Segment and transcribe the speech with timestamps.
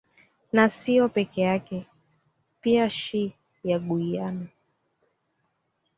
[0.53, 1.85] Na sio peke yake
[2.61, 4.47] pia Shii ya Guiana